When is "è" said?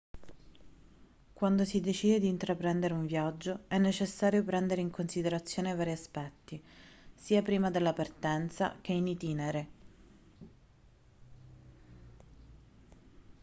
3.67-3.77